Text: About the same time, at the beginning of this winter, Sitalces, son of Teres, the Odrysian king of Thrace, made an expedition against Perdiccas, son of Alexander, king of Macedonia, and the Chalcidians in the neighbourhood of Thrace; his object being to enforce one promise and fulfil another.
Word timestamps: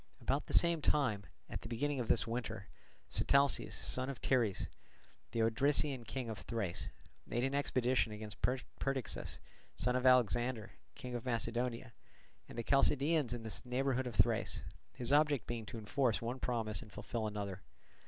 About 0.19 0.47
the 0.47 0.53
same 0.55 0.81
time, 0.81 1.27
at 1.47 1.61
the 1.61 1.69
beginning 1.69 1.99
of 1.99 2.07
this 2.07 2.25
winter, 2.25 2.65
Sitalces, 3.07 3.75
son 3.75 4.09
of 4.09 4.19
Teres, 4.19 4.65
the 5.29 5.43
Odrysian 5.43 6.05
king 6.07 6.27
of 6.27 6.39
Thrace, 6.39 6.89
made 7.27 7.43
an 7.43 7.53
expedition 7.53 8.11
against 8.11 8.41
Perdiccas, 8.41 9.37
son 9.75 9.95
of 9.95 10.07
Alexander, 10.07 10.71
king 10.95 11.13
of 11.13 11.23
Macedonia, 11.23 11.93
and 12.49 12.57
the 12.57 12.63
Chalcidians 12.63 13.31
in 13.35 13.43
the 13.43 13.61
neighbourhood 13.63 14.07
of 14.07 14.15
Thrace; 14.15 14.63
his 14.95 15.13
object 15.13 15.45
being 15.45 15.67
to 15.67 15.77
enforce 15.77 16.19
one 16.19 16.39
promise 16.39 16.81
and 16.81 16.91
fulfil 16.91 17.27
another. 17.27 17.61